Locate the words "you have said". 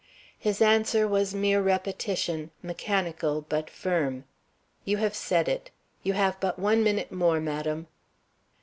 4.83-5.47